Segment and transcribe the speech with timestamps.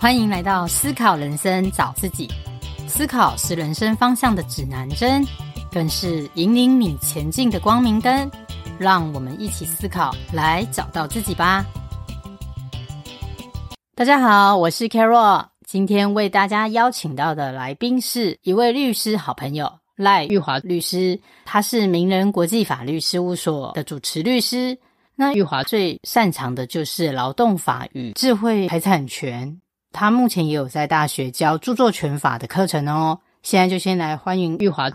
[0.00, 2.28] 欢迎来到思考人生，找自己。
[2.86, 5.26] 思考是人生方向的指南针，
[5.72, 8.30] 更是引领你前进的光明灯。
[8.78, 11.66] 让我们一起思考，来找到自己吧。
[13.96, 24.78] 大家好，我是 Carol，今天为大家邀请到的来宾是一位律师好朋友赖玉华律师，他是名人国际法律事务所的主持律师。
[25.16, 29.60] 那玉华最擅长的就是劳动法与智慧财产权，
[29.90, 33.20] 他目前也有在大学教著作权法的课程哦。
[33.42, 34.90] 现在就先来欢迎玉华。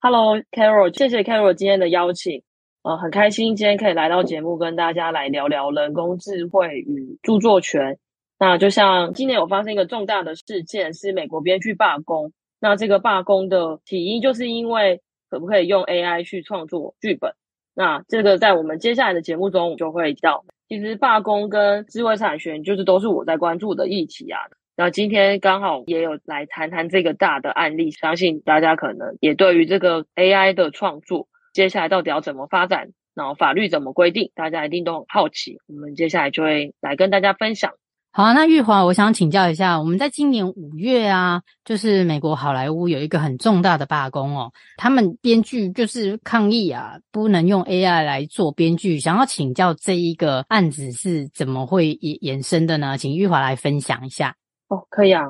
[0.00, 2.42] Hello，Carol，谢谢 Carol 今天的邀请，
[2.82, 7.98] 呃，很开心今天可以来到节目跟大家来聊聊人工智慧与著作权。
[8.38, 12.32] 那就像今年有发生一个重大的事件，是美国编剧罢工。
[12.60, 17.34] 那这个罢工的起因就是因为可不可以用 AI 去创作剧本。
[17.74, 24.40] 那这个在我们接下来的节目中就会到，其实罢工跟智慧产权就是都是我在关注的议题啊。
[24.76, 35.58] 那今天刚好也有来谈谈这个大的案例，相信大家可能也对于这个 AI 的创作，接下来到底要怎么发展，然后法律怎么规定，大家一定都很好奇。
[35.68, 37.74] 我们接下来就会来跟大家分享。
[38.16, 52.96] 好啊，那玉华，我想请教一下，我们在今年五月啊，就是美国好莱坞有一个很重大的罢工哦，他们编剧就是抗议啊，不能用 AI 来做编剧，想要请教这一个案子是怎么会延延伸的呢？
[52.96, 54.36] 请玉华来分享一下。
[54.68, 55.24] 哦，可以啊。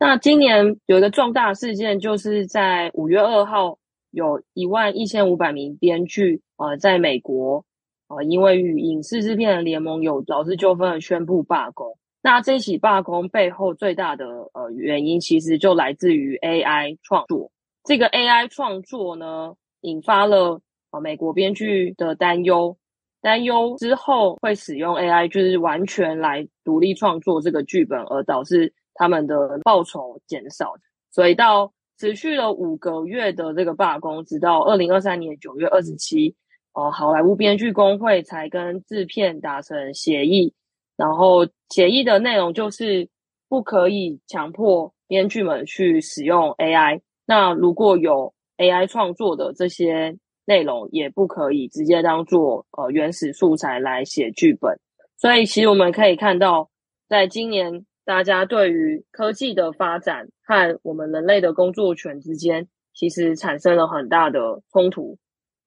[0.00, 3.78] 那今年有一个重大事件，就是在五月二号，
[4.10, 7.64] 有一万一千五百名编剧呃，在美国
[8.08, 11.96] 呃，因为与影视制片人联盟有劳资纠纷而宣布罢工。
[12.26, 17.52] 那这起罢工背后最大的呃原因，其实就来自于 AI 创作。
[17.84, 22.78] 这个 AI 创作呢，引发了呃美国编剧的担忧，
[23.20, 30.72] 担忧之后会使用 AI，就是完全来独立创作这个剧本，而导致他们的报酬减少。
[31.10, 36.34] 所以到持续了五个月的这个罢工，直到二零二三年九月二十七，
[36.72, 40.54] 呃，好莱坞编剧工会才跟制片达成协议。
[40.96, 43.08] 然后协议的内容就是
[43.48, 47.00] 不可以强迫编剧们去使用 AI。
[47.26, 54.78] 那如果有 AI 创作的这些内容，也不可以直接当做呃原始素材来写剧本。
[55.16, 56.68] 所以，其实我们可以看到，
[57.08, 65.16] 在今年大家对于科技的发展和我们人类的工作权之间，其实产生了很大的冲突。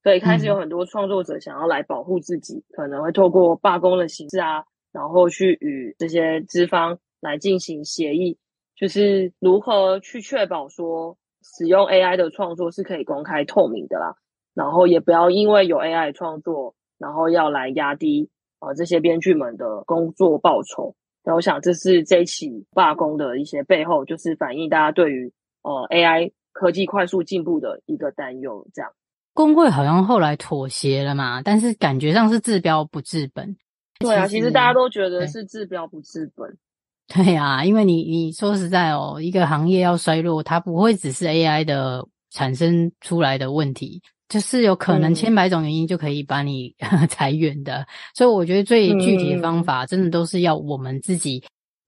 [0.04, 4.64] 所以，开始有很多创作者想要来保护自己，嗯、可能会透过罢工的形式啊。
[4.98, 8.40] 然后去与这些资方来进行协议，
[8.76, 14.16] 就是如何去确保说使用 AI 的创作是可以公开透明的啦。
[14.56, 20.96] 然后也不要因为有 AI 创作，然后要来压低呃这些编剧们的工作报酬。
[21.24, 25.32] 那我想这是这起罢工的一些背后，就是反映大家对于
[25.62, 28.68] 呃 AI 科技快速进步的一个担忧。
[28.74, 28.92] 这样，
[29.36, 33.56] 工会好像后来妥协了嘛，但是感觉上是治标不治本。
[34.00, 36.58] 对啊，其实大家都觉得是治标不治本。
[37.08, 47.88] 对啊，因为你你说实在哦，一个行业要衰落，它不会只是 AI 的产生出来的问题，就是有可能千百种原因就可以把你、嗯、裁员的。
[48.14, 51.42] 所以我觉得最具体的方法，真的都是要我们自己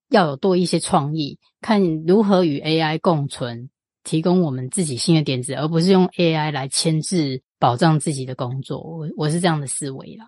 [0.10, 3.70] 要有多一些创意，看如何与 AI 共存，
[4.06, 8.80] 提供我们自己新的点子，而不是用 AI 来牵制保障自己的工作。
[8.80, 10.26] 我我是这样的思维啦。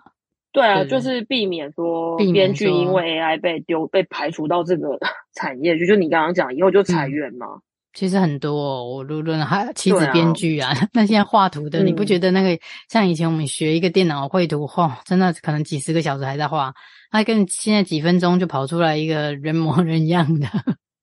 [0.54, 5.00] 对啊，就是避免说编剧因为 AI 被丢被排除到这个
[5.34, 7.46] 产业去，就你刚刚讲以后就裁员嘛。
[7.48, 7.62] 嗯、
[7.94, 12.60] 其实很多、哦，我论论还妻子编剧啊，啊 那现在画图的，你不觉得那个、嗯、
[12.90, 16.74] 像以前我们学一个电脑绘图，嚯，真的可能几十个小时还在画，
[17.14, 20.48] 那跟现在几分钟就跑出来一个人模人样的。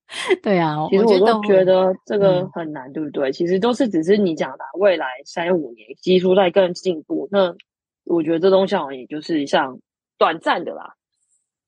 [0.43, 3.33] 对啊，其实我都觉得这个很难，嗯、对不对？
[3.33, 7.55] 其实都是只是你讲的未来三五年技术在更进步，那。
[8.09, 9.79] 我觉得这东西好像也就是像
[10.17, 10.95] 短暂的啦，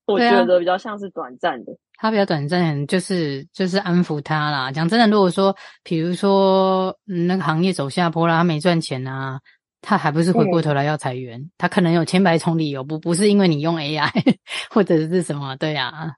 [0.06, 1.72] 我觉得比较像是短暂的。
[1.98, 4.72] 它比较短暂，就是就是安抚他啦。
[4.72, 5.54] 讲真的，如果说，
[5.84, 9.38] 比如说，嗯，那个行业走下坡啦，他没赚钱啊，
[9.82, 11.38] 他还不是回过头来要裁员？
[11.38, 14.10] 嗯、他可能有千百种理由，不不是因为你用 AI
[14.70, 15.54] 或者是什么？
[15.56, 16.10] 对呀、啊，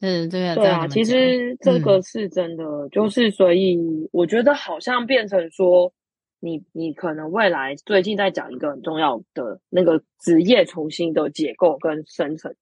[0.00, 0.88] 是这个对啊。
[0.88, 3.78] 其实这个是真的，嗯、就是所以
[4.12, 5.92] 我觉得好像变成说。
[6.40, 12.54] 你你可能未来最近在讲一个很重要的那个职业重新的解构跟生成，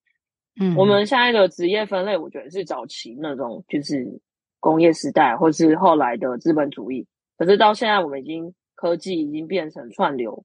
[0.59, 4.21] 嗯，我们现在的职业分类，我觉得是早期那种就是
[4.61, 7.07] 工业时代，或是后来的资本主义。
[7.37, 10.45] 可是到现在，我们已经科技已经变成串流，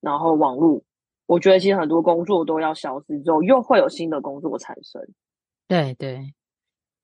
[0.00, 0.82] 然后网络，
[1.26, 5.02] 我觉得其实很多工作都要消失之后，又会有新的工作产生。
[5.66, 6.32] 对对，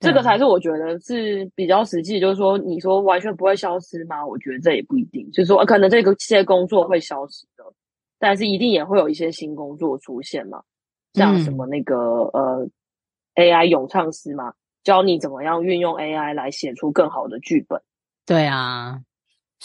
[0.00, 2.20] 这个才是我觉得是比较实际。
[2.20, 4.26] 就是说，你说完全不会消失吗？
[4.26, 5.30] 我觉得这也不一定。
[5.30, 7.64] 就是说，可能这个些工作会消失的，
[8.18, 10.62] 但是一定也会有一些新工作出现嘛。
[11.14, 12.70] 像什么那个、嗯、
[13.34, 14.52] 呃 AI 咏唱师嘛，
[14.82, 17.80] 教你怎么样运用 AI 来写出更好的剧本。
[18.26, 19.00] 对啊。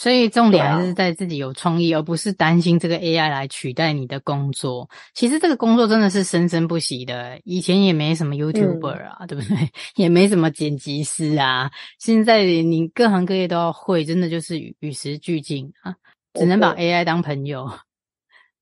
[0.00, 4.88] 所以重点还是在自己有创意，啊、而不是担心这个 AI 来取代你的工作。
[5.12, 9.58] 其实这个工作真的是生生不息的，以前也没什么 YouTuber 啊，嗯、对不对？
[9.96, 11.70] 也没什么剪辑师啊。
[11.98, 15.94] 现在你各行各业都要会，真的就是与与时俱进啊，
[16.32, 17.70] 只能把 AI 当朋友。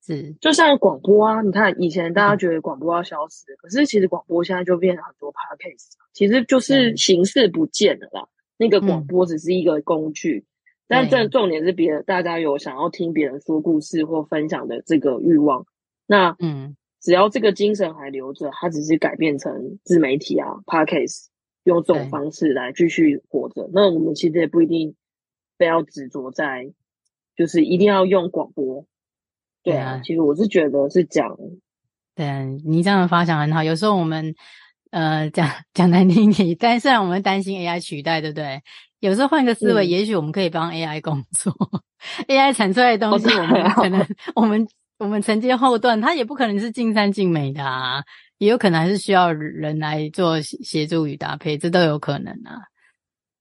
[0.04, 8.22] 是，就像广播啊，你看以前大家觉得广播要消失，嗯、可是其实广播现在就变成很多 Podcast，其实就是形式不见了啦。
[8.22, 10.44] 嗯、那个广播只是一个工具。
[10.88, 15.66] 但这重点是别人，大家有想要听别人说故事或分享的这个欲望。
[16.06, 21.26] 那嗯，只要这个精神还留着，它只是改变成自媒体啊，Podcast，
[21.64, 23.68] 用这种方式来继续活着。
[23.72, 24.94] 那我们其实也不一定
[25.58, 26.72] 非要执着在，
[27.36, 28.86] 就是一定要用广播。
[29.62, 31.36] 对啊，其实我是觉得是讲，
[32.14, 32.26] 对
[32.64, 33.62] 你这样的发想很好。
[33.62, 34.34] 有时候我们
[34.90, 38.62] 呃讲讲难听点，但虽然我们担心 AI 取代，对不对？
[39.00, 41.52] 有时候换个思维，嗯、也许我们可以帮 AI 工作。
[42.28, 44.68] AI 产出来的东西，我们可能我们
[44.98, 48.02] 我们承接后段，它也不可能是尽善尽美的啊，
[48.38, 52.58] 也有可能还是需要人来做协助与搭配，这都有可能啊。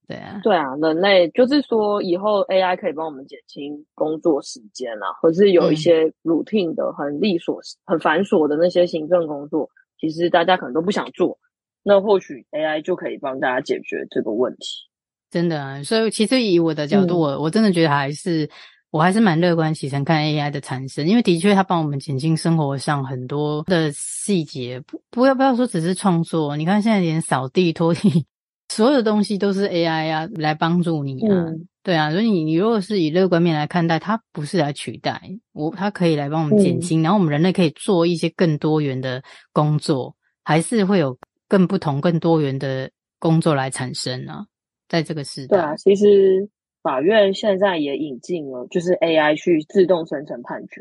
[0.06, 9.68] 对啊，对啊，人类就是说，以后 AI 可以帮我们减轻工作时间啊，或是有一些 routine 的很利索、很繁琐的那些行政工作，
[10.00, 11.38] 其实大家可能都不想做，
[11.82, 14.87] 那或许 AI 就可以帮大家解决这个问题。
[15.30, 18.48] 真的啊，所以其实以我的角度，我、嗯、我真的觉得还是
[18.90, 24.80] 我还是蛮乐观其成看 AI 的产生，因为的确它帮我们减轻生活上很多的细节。
[24.86, 28.24] 不不要不要说只是创作，你看现在连扫地拖地，
[28.68, 31.28] 所有的东西都是 AI 啊来帮助你啊。
[31.28, 35.20] 嗯、对啊，所以你你如果是以乐观面来看待，它不是来取代
[35.52, 39.22] 我，它可以来帮我们减轻，嗯、然后我们人类可以做一些更多元的
[39.52, 44.46] 工作，还是会有更不同、更多元的工作来产生啊。
[44.88, 46.48] 在这个时代，对啊，其实
[46.82, 50.80] 法院现在也引进了，就是 AI 去自动生成判决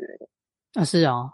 [0.73, 1.33] 啊，是哦，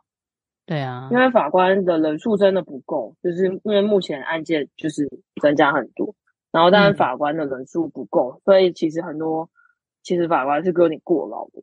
[0.65, 5.07] 对啊，因为法官的人数真的不够，就是因为目前案件就是
[5.41, 6.15] 增加很多，
[6.51, 9.49] 然后当然法官的人数不够，嗯、所以其实很多
[10.01, 11.61] 其实法官是有点过劳的。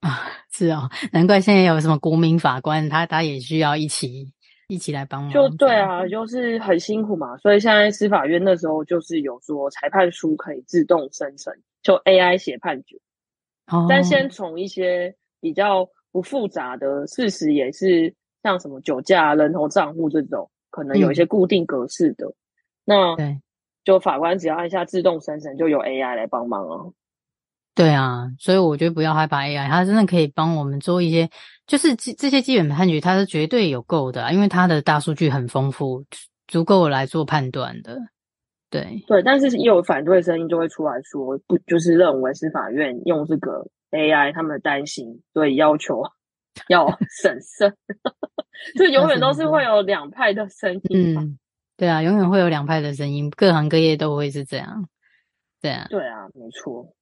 [0.00, 0.20] 啊，
[0.52, 4.32] 是哦，难怪现在有什么国民法官，他他也需要一起。
[4.68, 7.36] 一起来帮忙，就对啊，就是很辛苦嘛。
[7.38, 12.96] 所以现在司法院那时候就是有说裁判书可以自动生成，就 AI 写判决。
[13.68, 22.26] 哦，但先从一些比较不复杂的事实，也是像什么酒驾、人头账户这种，可能有一些固定格式的。
[22.26, 22.34] 嗯、
[22.84, 23.40] 那对，
[23.84, 26.84] 就法官只要按下自动生成，就有 AI 来帮忙啊。
[27.74, 31.30] 对啊，所以我觉得不要害怕 AI，它真的可以帮我们做一些。
[31.68, 36.04] 就是这这些基本判决，它是绝对有够的，因为它的大数据很丰富，
[36.48, 37.98] 足够来做判断的。
[38.70, 46.02] 对对，但是也有反对声音就会出来说，不就是认为是法院用这个 AI，他们担心，所以要求
[46.68, 46.86] 要
[47.22, 47.74] 审慎，
[48.76, 51.16] 就永远都是会有两派的声音。
[51.16, 51.38] 嗯，
[51.76, 54.88] 对啊，永远会有两派的声音，各行各业都会是这样。
[55.62, 56.94] 对啊，对啊，没错。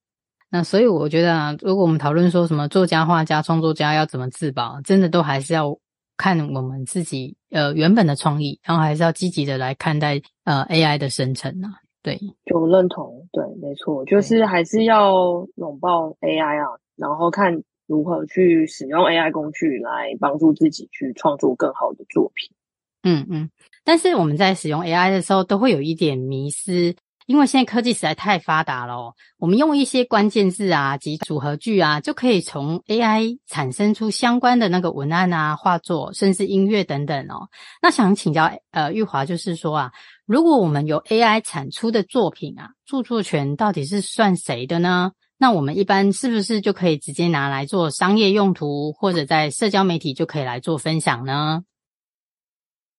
[0.49, 5.77] 那所以我觉得啊，如果我们讨论说什么作家、画家、创作家要怎么自保，真的都还是要
[6.15, 11.81] 看我们自己呃原本的创意，然后还是要积极的来看待呃 AI 的生成啊。
[12.01, 22.55] 对，就认同，对，没错，就是还是要拥抱 AI 啊，然后看如何去使用 AI 工具来帮助自己去创作更好的作品。
[23.03, 23.49] 嗯嗯，
[23.83, 26.95] 但是我们在使用 AI 的时候，都会有一点迷思。
[27.27, 37.49] 因为现在科技实在太发达了哦，我们用一些关键字啊及组合句啊，就可以从 AI 产生出相关的那个文案啊、画作，甚至音乐等等哦。
[37.81, 39.91] 那想请教呃玉华，就是说啊，
[40.25, 45.11] 如果我们有 AI 产出的作品啊，著作权到底是算谁的呢？
[45.37, 51.61] 那我们一般是不是就可以直接拿来做商业用途，或者在社交媒体就可以来做分享呢？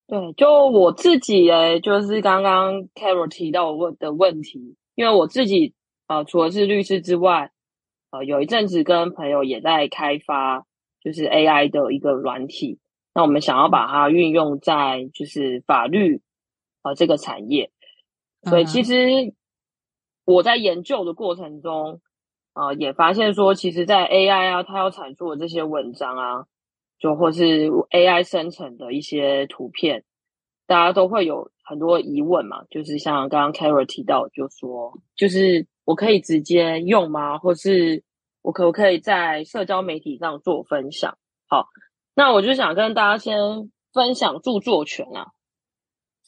[0.09, 5.75] 对，就我自己诶，就是刚刚 Carol 提到问的问题，因为我自己
[6.07, 7.51] 呃，除了是律师之外，
[8.09, 10.65] 呃，有一阵子跟朋友也在开发，
[11.03, 12.79] 就是 AI 的一个软体，
[13.13, 16.21] 那我们想要把它运用在就是法律
[16.81, 17.69] 呃这个产业，
[18.49, 18.95] 所以其实
[20.25, 22.01] 我在研究的过程中，
[22.55, 26.45] 呃，也发现说，其实，在 AI 啊，它要产出的这些文章啊。
[26.99, 30.03] 就或是 AI 生成的一些图片，
[30.67, 37.37] 大家都会有很多疑问嘛，就是像刚刚 Carol 提到，就说就是我可以直接用吗？
[37.37, 38.03] 或是
[38.41, 41.17] 我可不可以在社交媒体上做分享？
[41.47, 41.67] 好，
[42.13, 45.27] 那我就想跟大家先分享著作权啊。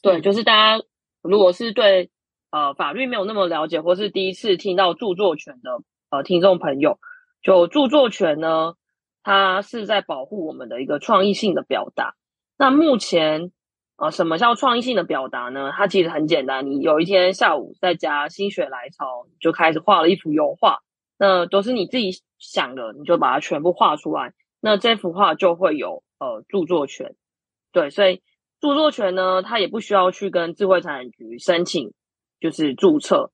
[0.02, 0.84] 对，就是大家
[1.22, 2.10] 如果是对
[2.50, 6.98] 呃法律没有那么了解，或是第一次听到著作权的呃听众朋友，
[7.42, 8.74] 就著作权呢，
[9.22, 12.14] 它是在保护我们的一个创意性的表达。
[12.56, 13.52] 那目前。
[13.96, 15.70] 啊，什么叫创意性的表达呢？
[15.70, 20.80] 它其实很简单，你有一天下午在家心血来潮，就开始画了一幅油画，
[21.18, 27.14] 那都是你自己想的，你就把它全部画出来，那这幅画就会有呃著作权。
[27.70, 28.22] 对，所以
[28.60, 31.92] 著作权呢，它也不需要去跟智慧财产局申请，
[32.40, 33.30] 就是注册，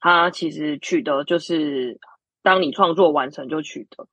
[0.00, 1.98] 它其实取得就是
[2.42, 4.06] 当你创作完成就取得。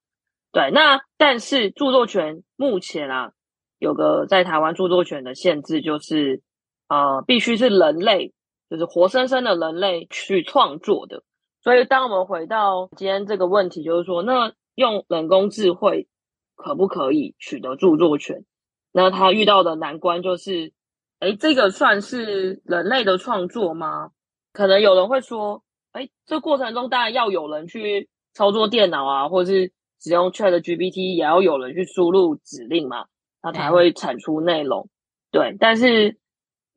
[0.58, 3.32] 对，那但是著作权目前啊。
[3.78, 6.42] 有个在台湾著作权的限制，就是
[6.88, 8.34] 呃，必须是人类，
[8.72, 11.22] 就是活生生的人类去创作的。
[11.62, 16.08] 所以，当我们回到今天这个问题，就是说，那用人工智慧
[16.56, 18.46] 可不可以取得著作权？
[18.92, 20.74] 那他遇到的难关就是，
[21.20, 24.10] 哎，这个算是人类的创作吗？
[24.54, 25.62] 可能有人会说，
[25.92, 33.06] 哎，这过程中当然要有人去操作电脑啊，或者是使用 ChatGPT，也要有人去输入指令嘛。
[33.40, 34.90] 它才会产出内容，
[35.32, 35.56] 对。
[35.58, 36.18] 但是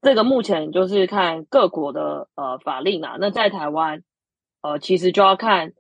[0.03, 3.17] 这个目前就是看各国的呃法令啊。
[3.19, 4.05] 那在台湾，
[4.61, 5.73] 呃，其实就要看，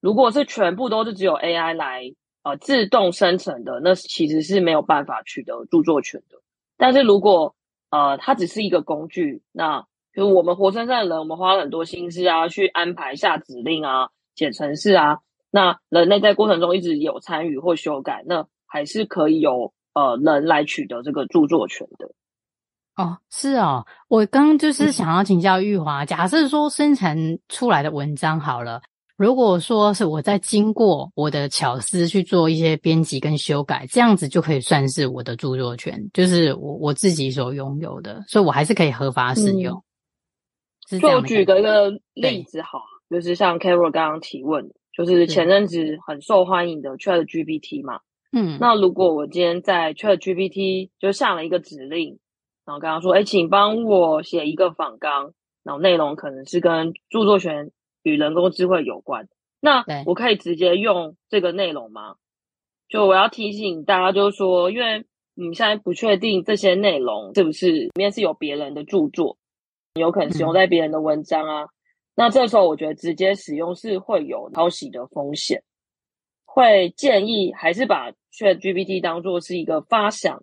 [0.00, 2.14] 如果是全部都是只有 AI 来
[2.44, 6.38] 呃自动生成的，那其实是没有办法取得著作权的。
[6.78, 7.54] 但是如果
[7.90, 15.18] 呃它只是一个工具，那就是我们活生生的人，我们花了很多心思啊，去安排下指令啊、写程式啊，
[15.50, 19.72] 那人类在过程中一直有参与或修改，那还是可以有。
[19.94, 22.08] 呃，人来取得这个著作权的
[22.94, 23.84] 哦，是哦。
[24.06, 28.80] 我刚刚就是想要请教玉华，嗯、假设说生成出来的文章好了，
[29.16, 39.82] 如果说是我在经过我的巧思去做一些编辑跟修改，这样子就可以算是我的著作权，就是我我自己所拥有的，所以我还是可以合法使用。
[40.92, 48.00] 嗯、就举个一个例子好，就是像 Carol 刚刚提问，就是前阵子很受欢迎的 ChatGPT 嘛。
[48.32, 52.18] 嗯，那如果我今天在 ChatGPT 就下了一个指令，
[52.66, 57.70] 然后跟他说，哎，请帮我写一个访纲，然后内容可能是跟著作权
[58.02, 59.28] 与人工智慧有关，
[59.60, 62.16] 那我可以直接用这个内容吗？
[62.88, 69.38] 就我要提醒大家，就是说，因为你现在不确定这些内容是不是里面是有别人的著作，
[69.94, 71.68] 有可能使用在别人的文章啊，嗯、
[72.18, 75.62] 那这时候我觉得直接使用是会有抄袭的风险。
[76.44, 80.42] 会建议还是把 ChatGPT 当做是一个发想，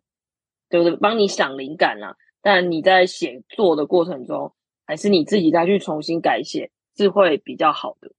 [0.69, 0.95] 对不对？
[0.95, 2.15] 帮你想灵感啊。
[2.41, 4.53] 但你在写作的过程中，
[4.85, 8.09] 还是你自己再去重新改写，是会比较好的。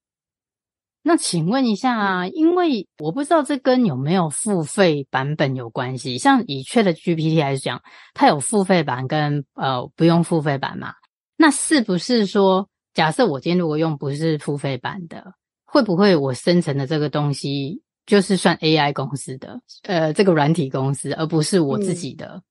[1.02, 6.18] 那请问一下啊，因为我不知道这跟有没有付费版本有关系。
[6.18, 7.80] 像以 ChatGPT 来讲，
[8.12, 10.92] 它有付费版跟呃不用付费版嘛？
[11.38, 15.34] 那是不是说，假设我今天如果用不是付费版的，
[15.66, 17.82] 会不会我生成的这个东西？
[18.06, 22.42] 就是算 AI 公司的，呃，这个软体公司，而不是我自己的。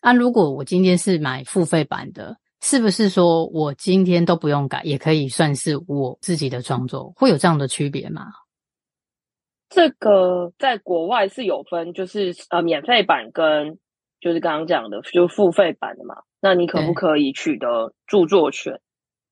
[0.00, 7.12] 啊，如果我今天是买付费版的，是不是说我今天都不用改，也可以算是我自己的创作？
[7.14, 8.28] 会有这样的区别吗？
[9.68, 13.78] 这个在国外是有分，就是呃，免费版跟
[14.20, 16.14] 就是刚刚讲的，就是付费版的嘛。
[16.40, 18.80] 那你可不可以取得著作权？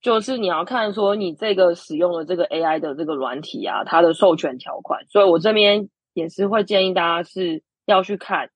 [0.05, 5.07] 就是你要看说你这个使用的这个 AI 的这个软体啊，它的授权条款。
[5.09, 8.51] 所以我这边也是会建议大家是要去看，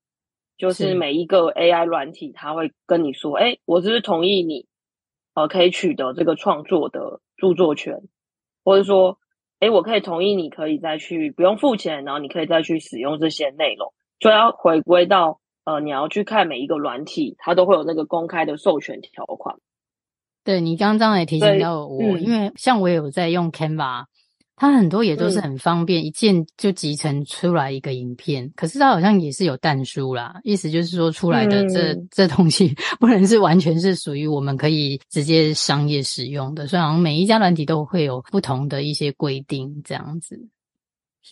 [0.59, 4.67] 就是每一个 AI 软体，它会跟你说，哎，我是不是同意你，
[5.33, 8.02] 呃，可以取得这个创作的著作权，
[8.62, 9.17] 或者说，
[9.59, 19.57] 哎，我可以同意你可以再去不用付钱，然后你可以再去使用这些内容，就要回归到呃，你要去看每一个软体，它都会有那个公开的授权条款。
[20.49, 24.07] 对，你刚刚也提醒到我，嗯、因为像我也有在用 Canva，
[24.57, 28.50] 它很多也都是很方便，嗯、一键就集成出来一个影片。
[28.57, 40.49] 可是它好像也是有但书啦，意思就是说出来的这、嗯、这东西 不能是完全是属于我们可以直接商业使用的，所以好像每一家软体都会有不同的一些规定这样子。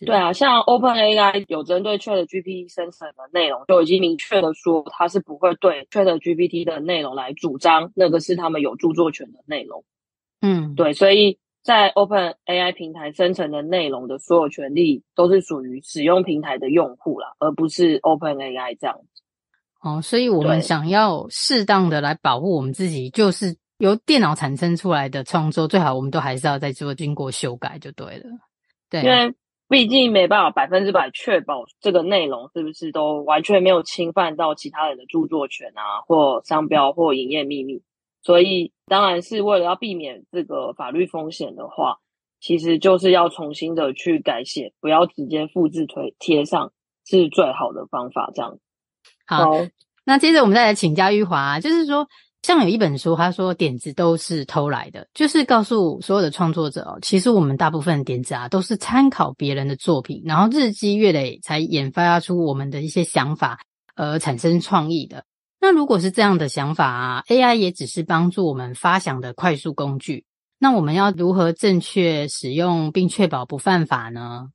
[0.04, 9.84] 对啊，像 OpenAI 有针对 ChatGPT 生成的内容，就已经明确的说，它是不会对 ChatGPT 的内容来主张那个是他们有著作权的内容。
[10.42, 19.22] 嗯，对，所以在 OpenAI 平台生成的内容的所有权利都是属于使用平台的用户啦，而不是 OpenAI 这样子。
[19.80, 28.24] 哦，所以我们想要适当的来保护我们自己，就是由电脑产生出来的创作，最好我们都还是要再做经过修改就对了。
[28.90, 29.34] 对，因为
[29.68, 37.82] 毕竟没办法百分之百确保这个内容是不是都完全没有侵犯到其他人的著作权啊，或商标或营业秘密，
[38.22, 41.98] 所以当然是为了要避免这个法律风险的话，
[42.40, 46.72] 其实就是要重新的去改写，不要直接复制推贴上
[47.04, 48.58] 是最好的方法，这样。
[49.26, 49.50] 好，
[50.04, 52.06] 那接着我们再来请教玉华，就是说，
[52.46, 63.58] 像有一本书，他说点子都是偷来的，就是告诉所有的创作者哦，其实我们大部分点子啊，都是参考别人的作品，然后日积月累才研发出我们的一些想法
[63.96, 65.24] 而产生创意的。
[65.60, 70.24] 那如果是这样的想法啊，AI 也只是帮助我们发想的快速工具。
[70.60, 74.50] 那我们要如何正确使用并确保不犯法呢？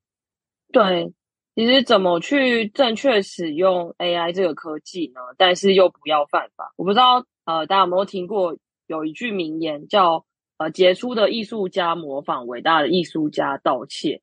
[0.72, 1.12] 对。
[1.54, 5.20] 其实怎么去正确使用 AI 这个科技呢？
[5.38, 6.72] 但是又不要犯法。
[6.78, 8.58] 我不知道呃，大家有没有听过
[8.88, 10.26] 有一句名言叫
[10.58, 14.22] “呃，杰出的艺术家模仿伟大的艺术家盗窃”。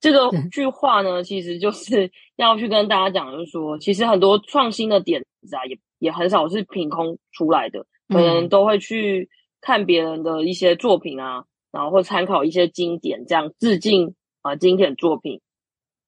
[0.00, 9.30] 这个句话呢，其实就是要去跟大家讲，就是说，其实很多创新的点子啊，也也很少是凭空出来的，可能都会去
[9.62, 15.40] 看别人的一些作品啊，然后会参考一些经典，这样致敬啊、呃、经典作品。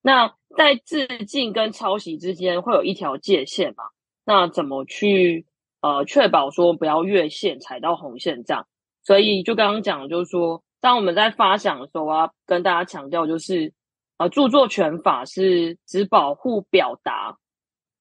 [0.03, 3.85] 那在致敬跟抄袭之间会有一条界限嘛？
[4.23, 5.47] 那怎么去
[5.81, 8.67] 呃确保说不要越线踩到红线这样？
[9.03, 13.73] 所以就刚刚讲，就是说，当我们在发想的时候，我要跟大家强调，就是
[14.17, 17.37] 呃著作权法是只保护表达，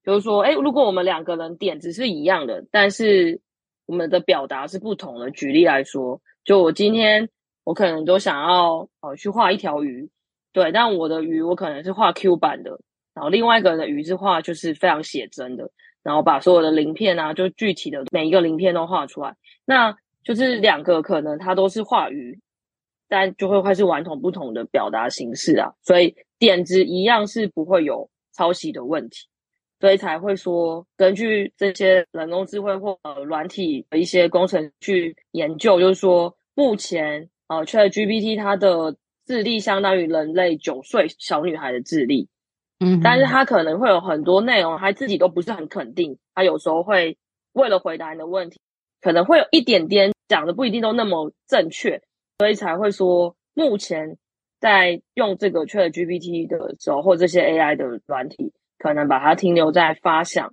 [0.04, 3.40] 就是说，哎如果我们两个人点子是一样的，但是
[3.86, 5.30] 我们的表达是不同的。
[5.30, 7.28] 举例来说，就我今天
[7.62, 10.10] 我可能都想要呃去画一条鱼。
[10.52, 12.80] 对，但我的鱼我可能是画 Q 版的，
[13.14, 15.70] 然后另外一个人的鱼是画就是非常写真的，
[16.06, 19.34] 然后把所有的鳞片啊，就具体的每一个鳞片都画出来，
[19.64, 22.38] 那就是两个可能它都是画鱼，
[23.08, 29.26] 但就会会是完全不同的表达形式啊，所以点子一样是不会有抄袭的问题，
[29.80, 38.96] 所以才会说根据这些人工智慧或呃软体的一些工程去研究，就是说目前呃 ChatGPT 它的。
[39.28, 42.28] 智力相当于人类九岁小女孩的智力，
[42.78, 46.18] 嗯，但是他可能会有很多内容，他自己都不是很肯定。
[46.34, 47.16] 他有时候会
[47.52, 48.60] 为了回答你的问题，
[49.00, 52.02] 可能会有一点点讲的不一定都那么正确，
[52.38, 54.18] 所以才会说，目前
[54.60, 60.52] 在用这个 ChatGPT 的时候，或这些 AI 的软体，可能把它停留在发想，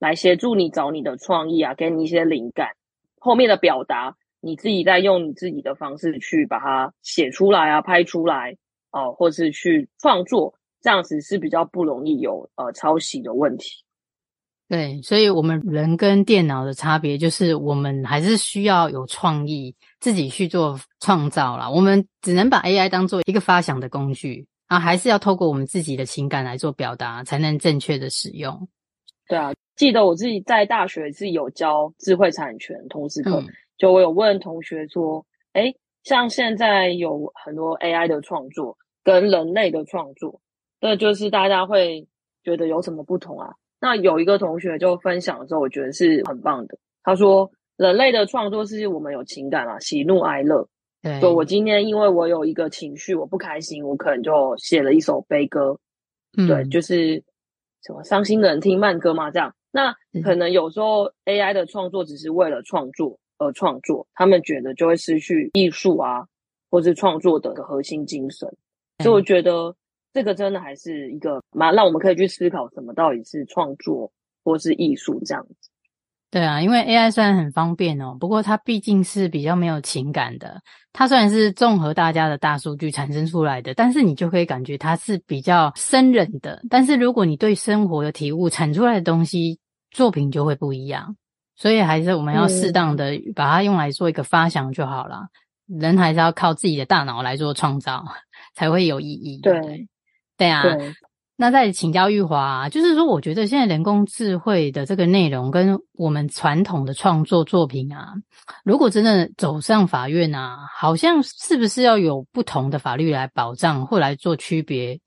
[0.00, 2.70] 来协助你找你的创意啊，给你一些灵感，
[3.18, 4.16] 后面的表达。
[4.44, 8.56] 你自己在用你自己的方式去把它写出来啊，拍出来
[8.90, 13.84] 哦、或是去创作，这样子是比较不容易有呃抄袭的问题。
[14.68, 21.70] 对，所以我们人跟电脑的差别就是，我们还是需要有创意，自己去做创造啦。
[21.70, 28.68] 我们只能把 AI 当做一个发想的工具啊，还是要透过我们自己的情感来做表达，才能正确的使用。
[29.28, 33.40] 对啊，记得我自己在大学是有教智慧产权通识课。
[33.40, 40.40] 嗯就我有问同学说，哎，像现在有很多 AI 的创作跟人类的创作，
[40.82, 42.06] 那就是大家会
[42.42, 43.54] 觉得有什么不同啊？
[43.80, 46.76] 那有一个同学就分享的时候，我觉得是很棒的。
[47.02, 50.68] 他说，人类的创作是我们有情感啊，喜怒哀乐。
[51.00, 55.78] 对，所以我今天因为我有一个情绪，我不开心，我可能就写了一首悲歌。
[56.36, 57.22] 嗯，对，就是
[57.82, 59.54] 什么伤心的人听慢歌嘛，这样。
[59.70, 63.18] 那可能有时候 AI 的创作只是为了创作。
[63.38, 66.24] 而，创作，他们觉得就会失去艺术啊，
[66.70, 68.48] 或是创作的核心精神。
[69.02, 69.74] 所以我觉得
[70.12, 74.12] 这个真的还是一个蛮让我们可以去思考，什么到底是创作
[74.44, 75.70] 或是艺术这样子。
[76.30, 80.62] 对啊，因为 AI 虽然很方便哦，不过它毕竟是比较没有情感的。
[80.90, 86.62] 它虽然是综合大家的大数据产生出来的，但是你就可以感觉它是比较生人的。
[86.70, 89.58] 但是如果你对生活的体悟产出来的东西，
[89.90, 91.14] 作品就会不一样。
[91.54, 95.28] 所以还是我们要适当的把它用来做一个发想就好了。
[95.68, 98.02] 嗯、人还是要靠自己的大脑来做创造，
[98.56, 99.38] 才会有意义。
[99.42, 99.88] 对，对
[100.48, 100.62] 啊。
[100.62, 100.92] 对，
[101.36, 108.14] 那再请教玉华，就是说，我觉得现在人工智慧的这个内容跟我们传统的创作作品啊，
[108.64, 115.00] 如果真的走上法院啊，好像是不是要有不同的法律来保障或来做区别，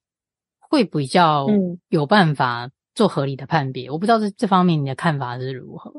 [0.59, 1.47] 会比较
[1.87, 3.87] 有办法做合理的判别？
[3.87, 5.93] 嗯、我不知道这这方面你的看法是如何？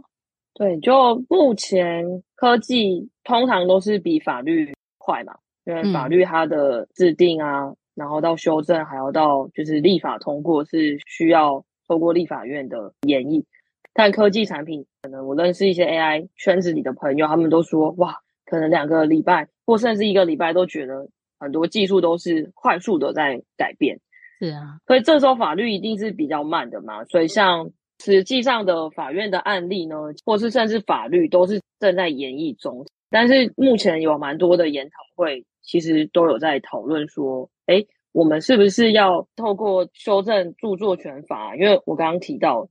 [0.52, 5.34] 对，就目前科技通常都是比法律快嘛，
[5.64, 13.44] 因为法律它的制定啊，嗯、然后到修正，还要到就是立法通过，是需要透过立法院的演绎。
[13.92, 21.08] 但科技产品，可能我认识一些 AI 圈子里的朋友，他们都说，哇，可能两个礼拜或甚至一个礼拜都觉得
[21.40, 23.98] 很多技术都是快速的在改变。
[24.38, 27.02] 是啊，所以这时候法律一定是比较慢的嘛。
[27.06, 27.70] 所以像
[28.04, 32.84] 实际上的法院的案例呢，或是甚至法律都是正在演绎中。
[33.08, 41.54] 但是目前有蛮多的研讨会，其实都有在讨论说，诶，我们是不是要透过修正著作权法？
[41.56, 42.68] 因为我刚刚提到。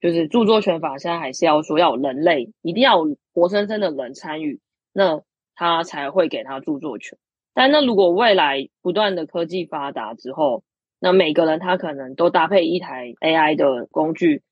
[0.00, 4.60] 就是著作权法现在还是要说要有人类，一定要有活生生的人参与，
[4.92, 5.22] 那
[5.54, 7.16] 他才会给他著作权。
[7.54, 10.64] 但那如果未来不断的科技发达之后，
[10.98, 14.42] 那每个人他可能都搭配一台 AI 的工具，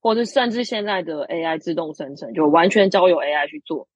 [0.00, 3.86] 或是甚至现在的 AI 自动生成，就完全交由 AI 去做，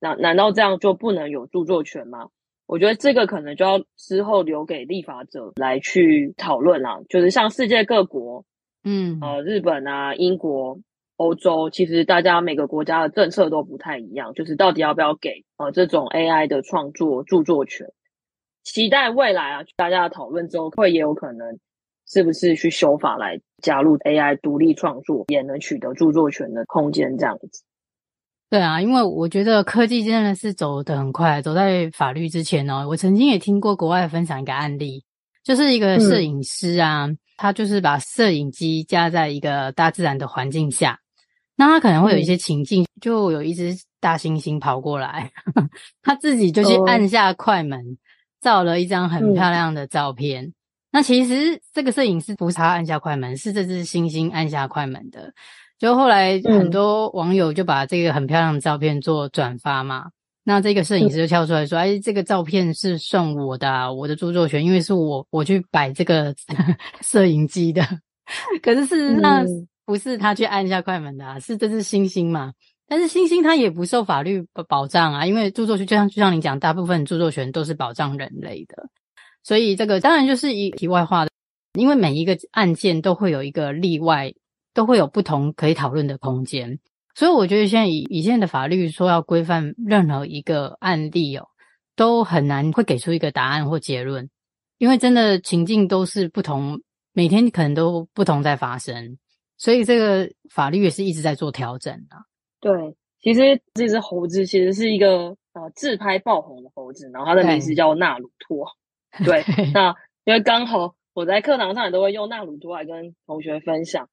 [0.00, 2.30] 那难道这样就不能有著作权吗？
[2.66, 7.00] 我觉得这个可能就要之后留给立法者来去讨论啦。
[7.08, 8.44] 就是像世界各国。
[8.88, 10.78] 嗯，呃，日本啊，英国、
[11.16, 17.88] 欧洲，其实大家每个国家的政策都不太一样，就是到底要不要给呃这种 AI 的创作著作权？
[18.62, 21.58] 期待未来啊，大家的讨论之后，会也有可能
[22.06, 27.64] 是不是去修法来加入 AI 独立创作也能取得著作权的空间这样子。
[28.48, 32.86] 对啊，因为我觉得科技真的是走得很快，走在法律之前哦。
[32.88, 35.04] 我曾经也听过国外分享一个案例，
[35.42, 37.06] 就是一个摄影师啊。
[37.06, 40.98] 嗯他就是把摄影机架在一个大自然的环境下，
[41.54, 45.30] 那他可能会有一些情境，就有一只大猩猩跑过来，
[46.02, 47.98] 他自己就去按下快门，
[48.40, 50.54] 照了一张很漂亮的照片。
[50.90, 55.30] 那其实这个摄影师不是他按下快门，是这只猩猩按下快门的。
[55.78, 60.06] 就后来很多网友就把这个很漂亮的照片做转发嘛。
[60.44, 66.34] 那这个摄影师就跳出来说：“哎，这个照片是算我的啊，我的著作权，因为是我我去摆这个
[67.02, 67.82] 摄影机的。
[68.62, 69.44] 可是事实上
[69.84, 72.52] 不是他去按一下快门的啊，是这只猩猩嘛？
[72.88, 78.88] 但是猩猩它也不受法律保障啊，因为著作权就像就像你讲，大部分著作权都是保障人类的，
[79.42, 81.30] 所以这个当然就是一题外话的，
[81.76, 84.32] 因为每一个案件都会有一个例外，
[84.76, 86.78] 都会有不同可以讨论的空间。”
[87.16, 91.48] 所以我觉得现在以以现在的法律说要规范任何一个案例哦，
[91.96, 94.28] 都很难会给出一个答案或结论，
[94.76, 96.78] 因为真的情境都是不同，
[97.14, 99.16] 每天可能都不同在发生，
[99.56, 102.16] 所以这个法律也是一直在做调整的。
[102.60, 108.66] 对，其实这只猴子其实是一个呃自拍爆红的猴子，然后它的名字叫纳鲁托。
[109.24, 109.94] 对， 对那
[110.26, 114.06] 因为刚好我在课堂上也都会用纳鲁托来跟同学分享。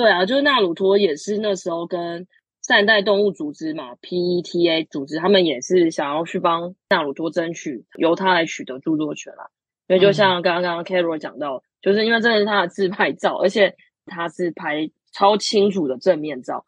[0.00, 2.26] 对啊，就是纳鲁托也是那时候跟。
[2.62, 9.48] 善待动物组织嘛，PETA 组织，他们也是想要去帮纳鲁托争取由他来取得著作权啦。
[9.88, 13.74] 因为就像刚刚 Carol 讲到，嗯、就是因为这是他的自拍照，而且
[14.06, 16.66] 他是拍超清楚的正面照。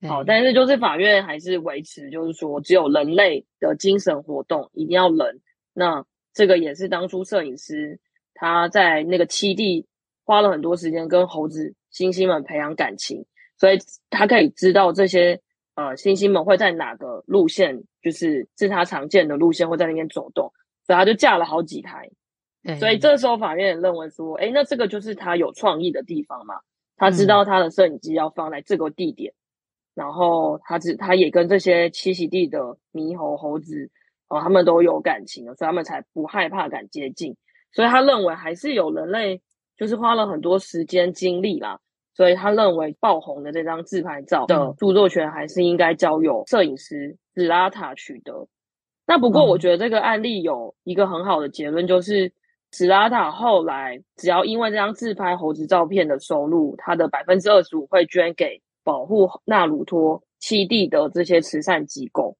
[0.00, 5.40] 嗯、好，但是就是法院还是维持，就是说只有人类的精神活动一定要人。
[5.74, 7.98] 那这个也是当初摄影师
[8.32, 9.86] 他在那个七地
[10.32, 13.26] 花了很多时间跟猴子、猩猩们培养感情。
[13.58, 15.38] 所以他可以知道这些
[15.74, 20.50] 呃猩猩们会在哪个路线，就是是他常见的路线，会在那边走动，
[20.86, 22.10] 所以他就架了好几台。
[22.64, 26.54] 嗯、所以这时候法院也认为说，哎，那这个就是他有创意的地方嘛。
[26.96, 29.36] 他知道他的摄影机要放在这个地点，嗯、
[29.94, 33.90] 然后他只他也跟这些栖息地的猕猴、猴子
[34.28, 37.36] 哦、呃，他们都有感情的，所以他们才不害怕敢接近。
[37.72, 39.40] 所以他认为还是有人类
[39.82, 41.80] 就是花了很多时间精力啦。
[42.14, 48.46] 所以他认为爆红的这张自拍照的著作权还是应该交由摄影师紫拉塔取得。
[49.06, 52.32] 那不过我觉得这个案例有一个很好的结论，就是
[52.70, 62.36] 紫拉塔后来只要因为这张自拍猴子照片的收入，他的百分之二十五会捐给保护纳鲁托七地的这些慈善机构。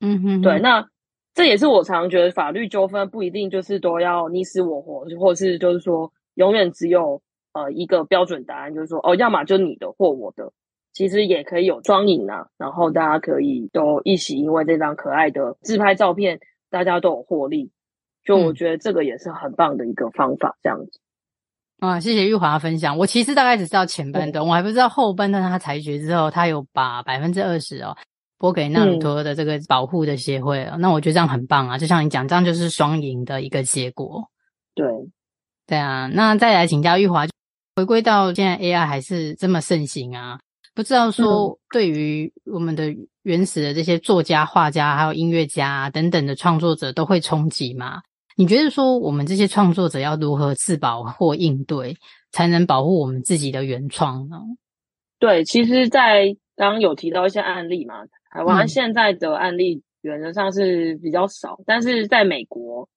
[0.00, 0.88] 嗯哼，对，那
[1.34, 7.20] 这也是我常觉得法律纠纷不一定就是都要你死我活，或是就是说永远只有。
[7.52, 10.52] 呃，一个标准答案就是说，哦，要么就你的或我的，
[10.92, 12.48] 其实也可以有双赢啊。
[12.58, 16.38] 然后大家可以都一起，因为这张可爱的自拍照片，
[16.70, 17.72] 大家都有获利。
[18.22, 21.00] 就我觉得这个也是很棒的一个方法，这样子。
[21.80, 22.96] 嗯、啊，谢谢玉华分享。
[22.98, 25.42] 我其实大概只知道前半段，嗯、我还不知道后半段。
[25.42, 27.96] 他裁决之后，他有把百分之二十哦
[28.36, 34.22] 拨给纳鲁托的这个保护的协会、哦嗯、那我觉得这样很棒啊，就像你讲，这样就是双赢的一个结果。
[34.74, 34.86] 对，
[35.68, 36.10] 对啊。
[36.12, 37.24] 那再来请教玉华。
[37.76, 40.40] 回归到现在，AI 还是这么盛行啊？
[40.74, 48.00] 不知道说对于我们的原始的这些作家、画家，还有音乐家等等的创作者，都会冲击吗？
[48.36, 51.96] 你觉得说我们这些创作者要如何自保或应对，
[52.32, 54.40] 才能保护我们自己的原创呢？
[55.20, 56.26] 对，其实，在
[56.56, 57.94] 刚刚有提到一些案例嘛，
[58.32, 62.88] 台湾现在的案例原则上是比较少，嗯、但是在美国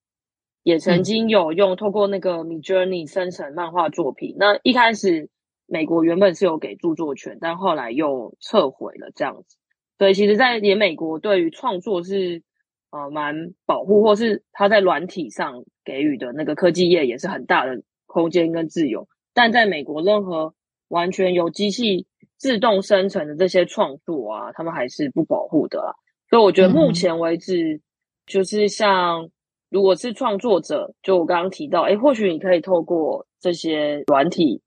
[0.64, 4.36] 也曾经有用透过那个 Midjourney 生成漫画作品。
[4.36, 5.30] 嗯、那一开始
[5.66, 9.58] 美国原本是有给著作权，但后来又撤回了这样子。
[9.98, 12.42] 所以其实，在连美国对于创作是
[12.90, 20.54] 呃蛮保护，或是它在软体上给予的那个科技业也是很大的空间跟自由，但在美国任何
[20.88, 25.94] 完全由机器自动生成的这些创作啊，他们还是不保护的啦。
[26.30, 27.80] 所以我觉得目前为止，
[28.26, 29.30] 就是像
[29.72, 34.62] 如果是创作者，就我刚刚提到，诶，或许你可以透过这些软体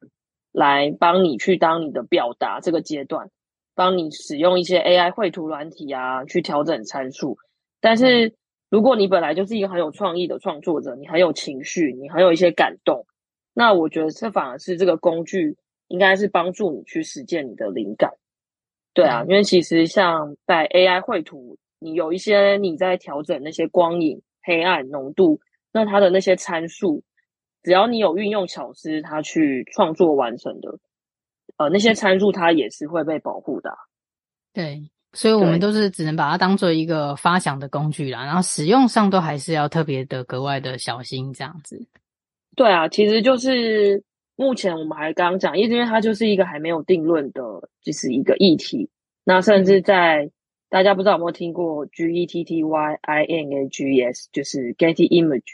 [0.50, 3.30] 来帮你去当你的表达这个阶段，
[3.76, 7.38] 帮你使用一些 AI 绘图软体啊，去调整参数。
[7.80, 8.34] 但是
[8.68, 13.06] 如果你本来就是一个很有创意的创作者，你很有情绪，你很有一些感动，
[13.52, 15.56] 那我觉得这反而是这个工具。
[15.88, 18.14] 应该是帮助你去实践你的灵感，
[18.94, 25.40] 对啊，因为其实像在 AI 绘图，你有一些你在调整那些光影、黑暗、浓度，
[25.72, 27.02] 那它的那些参数，
[27.62, 30.78] 只要你有运用巧思，它去创作完成的，
[31.56, 33.76] 呃，那些参数它也是会被保护的啊。
[34.52, 41.84] 对，所以我们都是只能把它当做一个发想的工具啦，然后使用上都还是要特别的格外的小心，这样子。
[42.54, 44.04] 对啊，其实就是。
[44.36, 47.40] 目前我们还刚刚讲，因为它就是一个还没有定论的，
[47.84, 48.90] 就是一个议题。
[49.22, 50.28] 那甚至在
[50.74, 55.52] 大家不知道有没有听过 Getty Images，就是 Getty Image。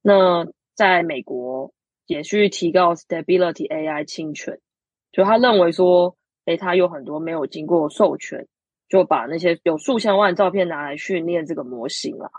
[0.00, 1.74] 那在美国
[2.06, 4.58] 也去提告 Stability AI 侵权，
[5.12, 8.48] 就他认为说，诶，他有很多没有经过授权，
[8.88, 12.30] 就把那些有数千万照片拿来训练这个模型了。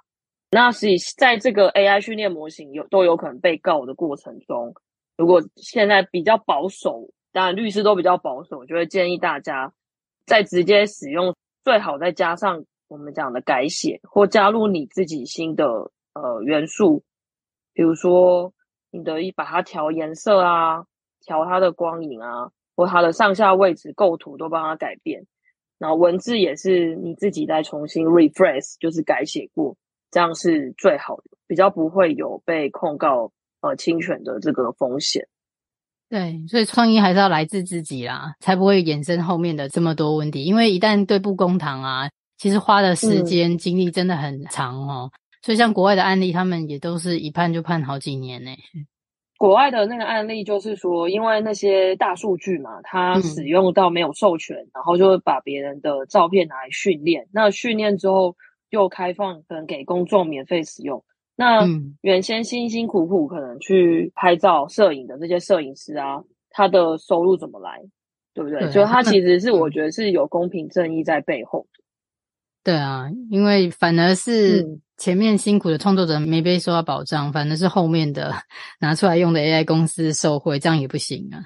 [0.50, 4.74] 那所以在这个 AI 训练模型有都有可能被告的过程中。
[5.15, 9.72] 如果现在比较保守，当然律师都比较保守，就会建议大家
[10.26, 17.04] 在直接使用，最好再加上我们讲的改写或加入你自己新的呃元素，
[17.73, 18.54] 比如说
[18.91, 20.86] 你的一把它调颜色啊，
[21.21, 25.26] 调它的光影啊，或它的上下位置构图都帮它改变，
[25.78, 29.78] 然后文字也是你自己再重新 refresh，就是改写过，
[30.12, 33.32] 这样是最好的，比较不会有被控告。
[33.65, 35.26] 呃，侵权的这个风险，
[36.13, 40.43] 对，所以创意还是要来自自己啦，才不会衍生后面的这么多问题。
[40.43, 45.10] 因为一旦对簿公堂啊，其实花的时间、嗯、精力真的很长哦。
[45.41, 48.52] 所以像国外的案例，他们也都是一判就判好几年呢。
[49.39, 58.36] 国外的那个案例就是说，因为那些大数据嘛，它使用到没有授权，嗯、然后就会把别人的照片拿来训练，那训练之后
[58.69, 61.04] 又开放，可能给公众免费使用。
[61.36, 61.67] 那
[62.02, 67.82] 原先辛辛苦苦可能去拍照、摄影的这些摄影师啊，他的收入怎么来？
[68.36, 68.69] 对不对？
[68.72, 71.67] 就他其实是我觉得是有公平正义在背后。
[72.63, 78.34] 对啊，因为反而是前面辛苦的创作者没被受到保障，反而是后面的
[78.80, 81.43] 拿出来用的 AI 公司受贿，这样也不行啊。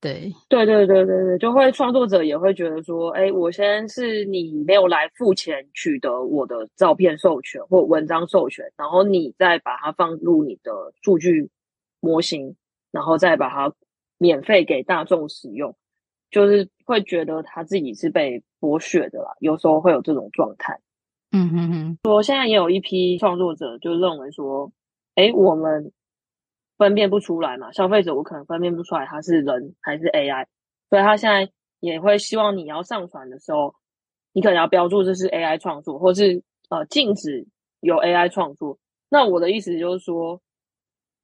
[0.00, 11.50] 对对对对对对，就会创作者也会觉得说，哎，我先是你没有来付钱取得我的照片授权或文章授权，然后你再把它放入你的数据
[12.00, 12.56] 模型，
[12.90, 13.74] 然后再把它
[14.16, 15.76] 免费给大众使用，
[16.30, 19.32] 就是会觉得他自己是被剥削的啦。
[19.40, 20.80] 有时候会有这种状态。
[21.32, 24.72] 嗯哼哼，说现在也有一批创作者就认为说，
[25.14, 25.92] 哎，我们。
[26.80, 30.46] 分辨不出来嘛，消费者我可能分辨不出来他是人还是 AI，
[30.88, 33.74] 所以他现在也会希望你要上传的时候，
[34.32, 37.46] 你可能要标注这是 AI 创作，或是呃禁止
[37.80, 38.78] 有 AI 创作。
[39.10, 40.40] 那我的意思就是说，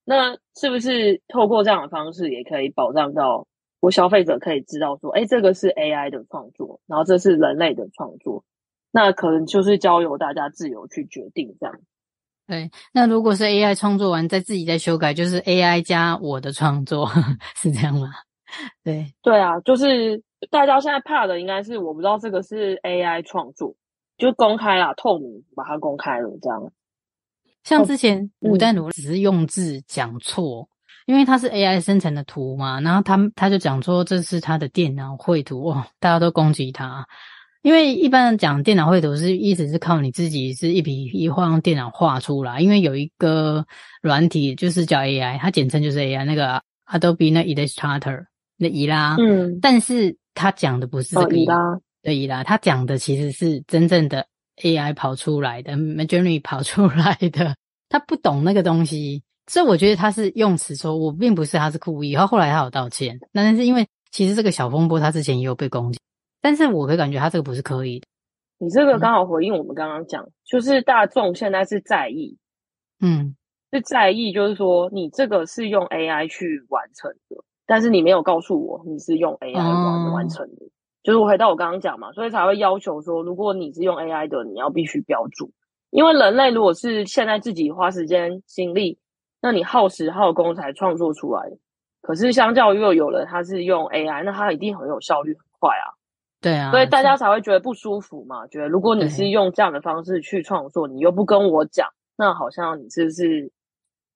[0.05, 3.47] 那是不是透过这样的方式也可以保障到
[3.81, 8.45] 我消费者可以知道说，哎，这个是 AI 的创作，然后这是人类的创作，
[8.93, 11.81] 那可能就是交由大家自由去决定这样。
[12.47, 17.11] 对，那如果是 AI 创作完再自己再修改，就是 AI 加我的创作，
[17.57, 18.09] 是这样吗？
[18.85, 23.75] 对，对啊，就是大家现在怕的应该是我不知道这个是 AI 创作，
[24.17, 26.71] 就公开啦，透明，把它公开了这样。
[27.65, 30.69] 像之前吴淡如只是用字讲错，嗯、
[31.07, 37.05] 因为他是 AI 生成的图嘛，然后他他就讲说这是他的电脑绘图，哇，大家都攻击他。
[37.67, 43.67] 因为一般讲电脑绘图是一直是靠你自己是一笔一画用电脑画出来，因为有一个
[44.01, 48.27] 软体就是叫 AI，它简称就是 AI，那个 Adobe 那 Illustrator
[48.57, 51.57] 那伊拉，嗯，但是他讲的不是这个伊拉，
[52.05, 54.25] 对伊拉，他讲的其实是真正的
[54.63, 57.57] AI 跑出来的，Midjourney 跑出来的，
[57.89, 65.99] 他不懂那个东西，所以我觉得他是用词说，我并不是他是故意，然后后来他有道歉，那但是因为其实这个小风波他之前也有被攻击。
[66.47, 68.07] 但是我可以感觉他这个不是刻意的。
[68.59, 72.39] 你这个刚好回应我们刚刚讲，嗯、就是大众现在是在意，
[73.01, 73.35] 嗯，
[73.73, 80.71] 是在意，就是说你这个是用 AI 去完成的，但是你没有告诉我你是用 AI 完完成的，哦、
[81.03, 85.51] 就是我回到我刚刚讲嘛，所以才会要求说，如果你是用 AI 的，你要必须标注，
[85.91, 89.01] 因为人类如果是现在自己花时间心力，
[89.43, 91.43] 那你耗时耗工才创作出来，
[92.03, 95.91] 可是相较于有人他是用 AI，那他一定很有效率，很快啊。
[96.47, 98.47] 对啊，所以大家才会觉得不舒服嘛。
[98.47, 103.51] 觉得如果你是用这样的方式去创作，你又不跟我讲，那好像你是不是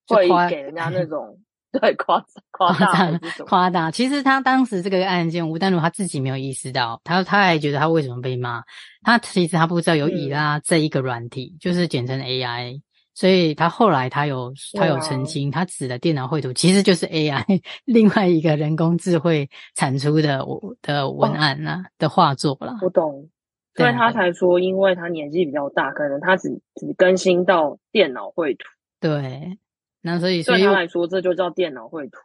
[0.06, 1.38] 会给人家那种
[1.80, 3.90] 对夸夸大夸大？
[3.90, 8.62] 其实他当时这个案件，吴丹如他自己没有意识到，他他还觉得他为什么被骂，
[9.02, 12.80] 他其实他不知道有以拉这一个软体，嗯、就是简称 AI。
[13.20, 17.44] 所以他后来他有他有澄清，啊、他指的电脑绘图其实就是 AI
[17.84, 20.42] 另外一个人工智慧产出的
[20.80, 22.78] 的文案呐、啊哦、的画作啦。
[22.80, 23.28] 我懂，
[23.74, 28.64] 所以他才说，因为他年纪比较大，可能他只只更新到电脑绘图。
[28.98, 29.58] 对，
[30.00, 32.16] 那所以所以对他来说，这就叫电脑绘图。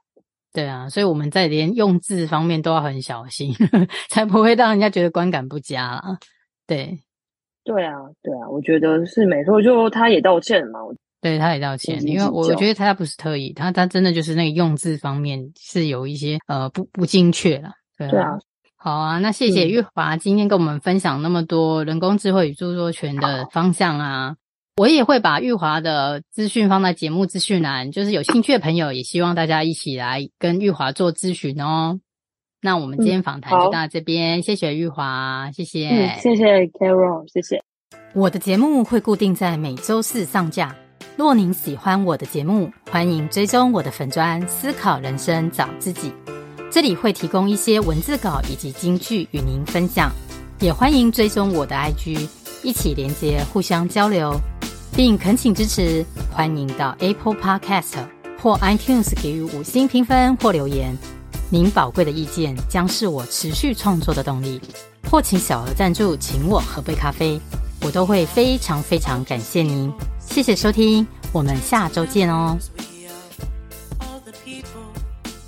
[0.54, 6.20] 对啊，所以我们在连用字方面都要很小心，呵 呵才不会让人家觉得观感不佳啦。
[6.66, 7.02] 对。
[7.66, 9.62] 对啊，对啊，我觉得是没错。
[9.62, 10.80] 就他也道歉嘛，
[11.20, 17.72] 对，他也道歉，因为我觉得他不是特意，他他真的就是那个用字方面是有一些呃不不精确了。
[17.98, 18.38] 对啊，对啊，
[18.78, 24.36] 好啊，那谢谢玉华今天跟我们分享那么多人工智慧与著作权的方向啊，
[24.78, 32.00] 我也会把玉华的资讯放在节目资讯栏，就是有兴趣的朋友也希望大家一起来跟玉华做咨询哦。
[32.66, 37.64] 那我们今天访谈就到这边，嗯、谢谢玉华，谢谢，嗯、谢谢 Carol，谢谢。
[38.16, 40.76] 我的节目会固定在每周四上架。
[41.16, 46.12] 若您喜欢我的节目，欢迎追踪我的粉专思考人生找自己，
[46.72, 50.12] 这里会提供一些文字稿以及金句与您分享。
[50.60, 52.28] 也欢迎追踪我的 IG，
[52.64, 54.34] 一起连接互相交流，
[54.96, 56.04] 并恳请支持。
[56.32, 57.98] 欢迎到 Apple Podcast
[58.42, 60.98] 或 iTunes 给予五星评分或留言。
[61.56, 64.60] 您宝贵的意见将是我持续创作的动力，
[65.10, 67.40] 或请小额赞助，请我喝杯咖啡，
[67.80, 69.90] 我都会非常非常感谢您。
[70.20, 72.58] 谢谢收听，我们下周见哦。